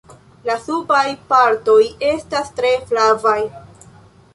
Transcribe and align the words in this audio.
La 0.47 0.55
subaj 0.63 1.03
partoj 1.35 1.77
estas 2.15 2.53
tre 2.61 2.77
flavaj. 2.91 3.41